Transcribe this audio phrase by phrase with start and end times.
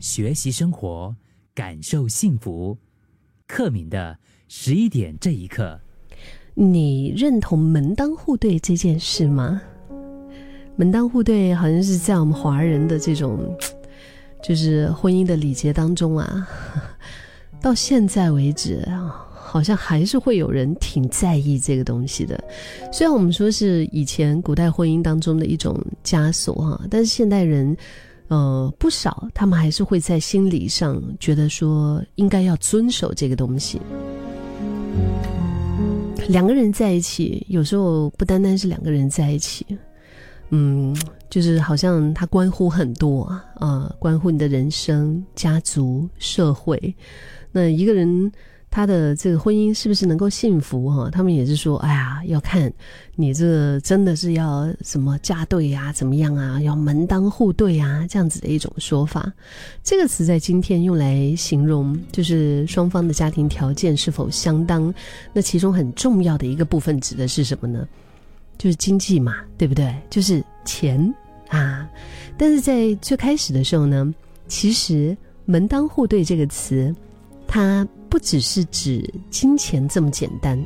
[0.00, 1.14] 学习生活，
[1.54, 2.78] 感受幸福。
[3.46, 4.16] 克敏的
[4.48, 5.78] 十一点这一刻，
[6.54, 9.60] 你认同门当户对这件事吗？
[10.76, 13.54] 门当户对好像是在我们华人的这种，
[14.42, 16.48] 就是婚姻的礼节当中啊，
[17.60, 18.88] 到现在为止，
[19.34, 22.42] 好像还是会有人挺在意这个东西的。
[22.90, 27.76] 虽然我们说是以前古代婚姻当中的一种枷锁哈，但是现代人。
[28.32, 33.78] 呃，不少，他们还是会在心理上觉得说，应该要遵守这个东西。
[36.28, 39.66] 两个人在一起，有时候不单单是两个人在一起，
[40.48, 40.96] 嗯，
[41.28, 43.24] 就是好像它关乎很多
[43.56, 46.94] 啊，关乎你的人生、家族、社会。
[47.50, 48.32] 那一个人。
[48.74, 51.10] 他的这个婚姻是不是能够幸福哈？
[51.10, 52.72] 他们也是说，哎呀，要看
[53.16, 56.58] 你这真的是要什么嫁对呀，怎么样啊？
[56.62, 59.30] 要门当户对啊，这样子的一种说法。
[59.84, 64.92] 这个词在今天用来形容，就是双方的家庭条件是否相当。
[65.34, 67.86] 那其中很重要的一个部分指的是什么呢？
[68.56, 69.94] 就是经济嘛，对不对？
[70.08, 71.14] 就是钱
[71.48, 71.86] 啊。
[72.38, 74.14] 但是在最开始的时候呢，
[74.48, 75.14] 其实
[75.44, 76.94] “门当户对”这个词，
[77.52, 77.86] 它。
[78.08, 80.62] 不只是指金钱这么简单。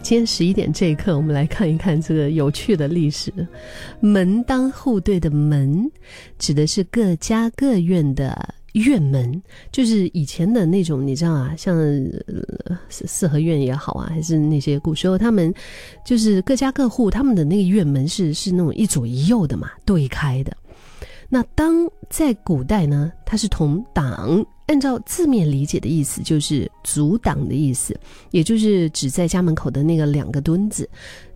[0.00, 3.30] 今天十一点这一刻，我们来看一看这个有趣的历史。
[4.00, 5.84] 门当户对的“门”，
[6.40, 11.76] 指的是各家各院的院门，就是以前的那种，你知道啊，像
[12.88, 15.52] 四四合院也好啊，还是那些古时候他们
[16.06, 20.56] 就是各家各户他们的那个院门是是那种一左一右的嘛，对开的。
[21.32, 24.44] 那当在古代呢，它是同挡。
[24.66, 27.92] 按照字面理解的意思，就是阻挡的意思，
[28.30, 30.88] 也就是指在家门口的那个两个墩子。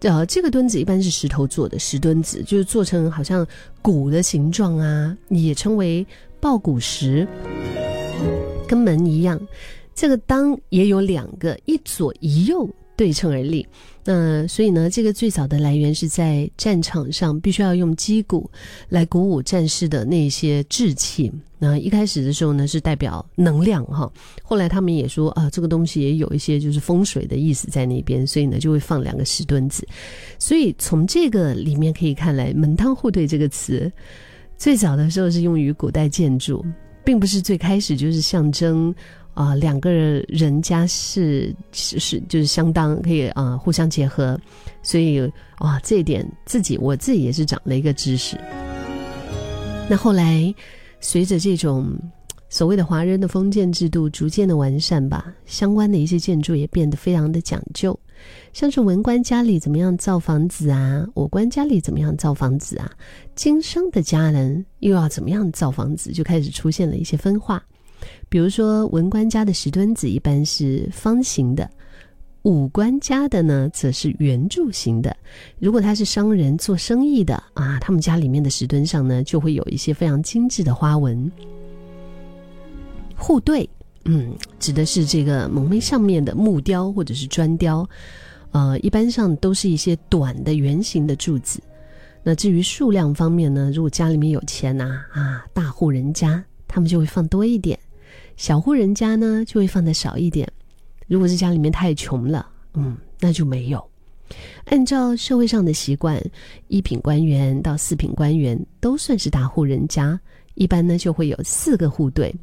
[0.00, 3.46] 呃，这个墩子一般是石头做的，石墩子就是做成好像
[3.80, 6.06] 鼓的形状啊，也称为
[6.40, 7.26] 抱鼓石，
[8.68, 9.40] 跟门一样。
[9.94, 12.68] 这个当也有两个，一左一右。
[12.96, 13.66] 对称而立，
[14.04, 18.48] 那所以呢，这个最早的来源是在战场上，必须要用击鼓
[18.90, 21.32] 来鼓舞战士的那些志气。
[21.58, 24.12] 那一开始的时候呢，是代表能量哈。
[24.42, 29.86] 后来他们也说啊，这个东西也有一些就是风水的意思在那边，所以呢，就会放两个石墩子。
[30.38, 33.90] 所以从这个里面可以看来，“门当户对”这个词，
[34.58, 36.64] 最早的时候是用于古代建筑，
[37.04, 38.94] 并不是最开始就是象征。
[39.34, 44.38] 啊，两个人家是是是就是相当可以啊，互相结合，
[44.82, 45.20] 所以
[45.56, 48.36] 啊，这一点自己我自己也是长了一个知识。
[49.88, 50.54] 那后来
[51.00, 51.98] 随着这种
[52.48, 57.98] 所谓的华人的封建制度逐渐的完善吧，相关的一些建筑也变得非常的讲究，
[58.52, 62.90] 像是文官家里怎么样造房子啊，武官家里怎么样造房子啊，
[63.34, 67.62] 经商的家人又要怎么样造房子，就开始出现了一些分化。
[68.28, 71.68] 比如说，文官家的石墩子一般是方形的，
[72.42, 75.16] 武官家的呢则是圆柱形的。
[75.58, 81.30] 如果他是商人做生意的啊，他们家里面的石墩上呢就会有一些非常精致的花纹。
[83.16, 83.68] 户对，
[84.04, 87.88] 嗯，指的是这个门楣上面的木雕或者是砖雕，
[88.50, 91.60] 呃，一般上都是一些短的圆形的柱子。
[92.24, 97.78] 那至于数量方面呢，如果家里面有钱呐，啊，大户人家他们就会放多一点。
[98.36, 100.48] 小户人家呢，就会放的少一点。
[101.06, 103.82] 如果是家里面太穷了，嗯，那就没有。
[104.64, 106.18] 按照社会上的习惯，
[106.68, 110.18] 一品官员到四品官员都算是大户人家，
[110.54, 112.34] 一般呢就会有四个户对。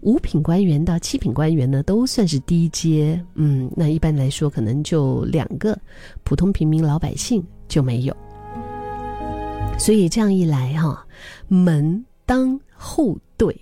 [0.00, 5.78] 五品官员到七品官员呢，都算是低阶，嗯，那一般来说可能就两个，
[6.24, 8.16] 普通平民老百姓就没有。
[9.78, 11.06] 所以这样一来哈，
[11.46, 13.56] 门当户对。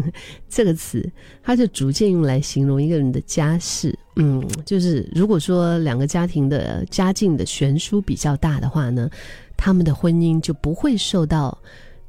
[0.48, 1.10] 这个词，
[1.42, 3.96] 它就逐渐用来形容一个人的家世。
[4.16, 9.08] 嗯，就是如果说两个家庭的家境的悬殊比较大的话呢，
[9.56, 11.56] 他们的婚姻就不会受到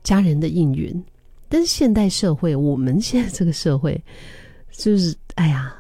[0.04, 1.04] 家人的应允。
[1.48, 4.00] 但是现代社会，我们现在这个社会，
[4.72, 5.76] 就是哎呀，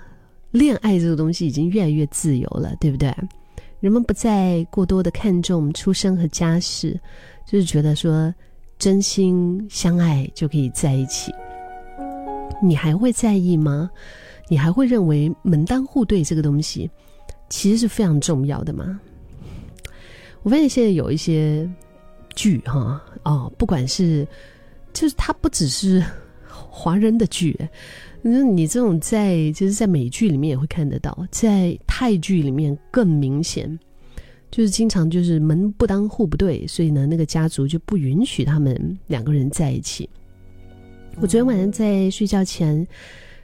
[0.51, 3.13] 恋爱这个东西已经越来越自由了，对不对？
[3.79, 6.99] 人们不再过多的看重出身和家世，
[7.47, 8.33] 就是觉得说
[8.77, 11.31] 真心相爱就可以在一起。
[12.61, 13.89] 你还会在意吗？
[14.47, 16.89] 你还会认为门当户对这个东西
[17.49, 18.99] 其实是非常重要的吗？
[20.41, 21.69] 我发现现在有一些
[22.35, 24.27] 剧哈哦，不管是
[24.93, 26.03] 就是它不只是
[26.47, 27.55] 华人的剧，
[28.21, 33.77] 那你这种在就是在美剧里面也会看得到，在泰剧里面更明显，
[34.49, 40.09] 就是经常就是门不当户不对，所以呢，那个家族就不允许他们两个人在一起。
[41.21, 42.87] 我昨天晚上在睡觉前，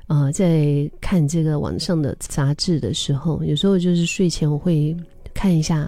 [0.08, 4.96] 呃，在看这个网上的杂志的时候，有时候就是睡前我会
[5.34, 5.86] 看一下，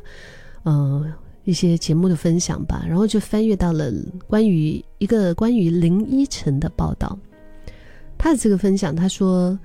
[0.63, 1.05] 呃，
[1.45, 3.89] 一些节目的分享吧，然后就翻阅到了
[4.27, 7.17] 关于一个关于林依晨的报道。
[8.17, 9.57] 他的这个分享，他说，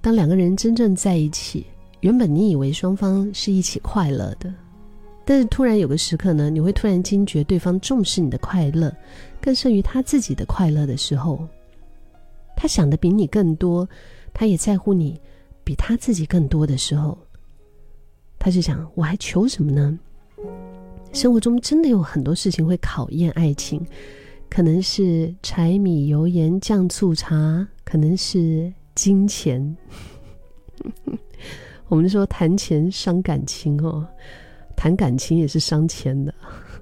[0.00, 1.64] 当两个人真正在一起，
[2.00, 4.52] 原本你以为双方是一起快乐的，
[5.24, 8.92] 但是突然有个时刻呢，你会突然惊觉对方重视你的快乐，
[9.40, 11.46] 更胜于他自己的快乐的时候。
[12.62, 13.88] 他想的比你更多，
[14.34, 15.18] 他也在乎你
[15.64, 17.16] 比他自己更多的时候，
[18.38, 19.98] 他就想：我还求什么呢？
[21.14, 23.82] 生活中真的有很多事情会考验爱情，
[24.50, 29.74] 可能是柴米油盐酱醋茶，可能是金钱。
[31.88, 34.06] 我们说谈钱伤感情哦，
[34.76, 36.34] 谈感情也是伤钱的，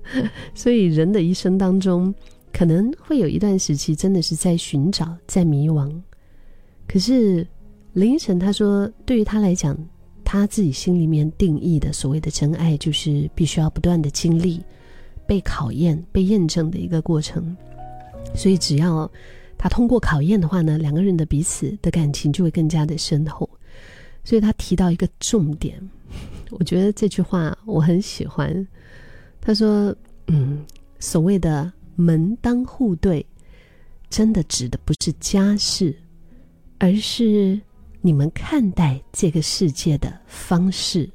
[0.57, 2.13] 所以人的一生当中。
[2.59, 5.89] 可能会有一段时期，真的是在寻找，在迷惘。
[6.89, 7.47] 可是
[7.93, 9.79] 林依晨他说，对于他来讲，
[10.25, 14.61] 他自己心里面定义的所谓的真爱，就是必须要不断的经历
[15.25, 17.57] 被考验、被验证的一个过程。
[18.35, 19.09] 所以只要
[19.57, 23.49] 他通过考验的话呢，两个人的彼此的感情就会更加的深厚。
[24.25, 25.81] 所以他提到一个重点，
[26.51, 28.67] 我觉得这句话我很喜欢。
[29.41, 29.95] 他说
[30.27, 30.67] ：“嗯，
[30.99, 33.27] 所谓的。”门当户对，
[34.09, 35.97] 真的指的不是家世，
[36.79, 37.61] 而是
[38.01, 41.11] 你们看待这个世界的方式。